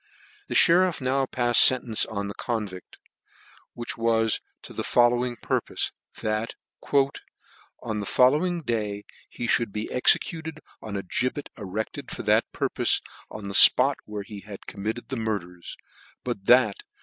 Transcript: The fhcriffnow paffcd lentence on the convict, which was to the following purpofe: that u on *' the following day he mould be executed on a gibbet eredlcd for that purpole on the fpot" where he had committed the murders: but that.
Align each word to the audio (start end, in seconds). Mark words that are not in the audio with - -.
The 0.47 0.55
fhcriffnow 0.55 1.27
paffcd 1.27 1.69
lentence 1.69 2.07
on 2.07 2.27
the 2.27 2.33
convict, 2.33 2.97
which 3.73 3.97
was 3.99 4.39
to 4.63 4.73
the 4.73 4.83
following 4.83 5.35
purpofe: 5.37 5.91
that 6.23 6.55
u 6.91 7.11
on 7.83 7.99
*' 7.99 7.99
the 7.99 8.07
following 8.07 8.63
day 8.63 9.03
he 9.29 9.47
mould 9.59 9.71
be 9.71 9.91
executed 9.91 10.61
on 10.81 10.95
a 10.97 11.03
gibbet 11.03 11.49
eredlcd 11.55 12.09
for 12.09 12.23
that 12.23 12.51
purpole 12.51 12.99
on 13.29 13.47
the 13.47 13.53
fpot" 13.53 13.97
where 14.07 14.23
he 14.23 14.39
had 14.39 14.65
committed 14.65 15.09
the 15.09 15.17
murders: 15.17 15.77
but 16.23 16.45
that. 16.47 16.77